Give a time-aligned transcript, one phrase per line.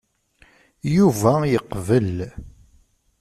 [0.95, 2.15] Yuba yeqbel.